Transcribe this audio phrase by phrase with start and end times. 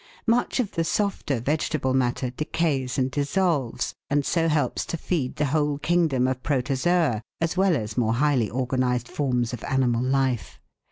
[0.25, 5.45] Much of the softer vegetable matter decays and dissolves and so helps to feed the
[5.45, 10.59] whole kingdom of Protozoa as well as more highly organised forms of animal life.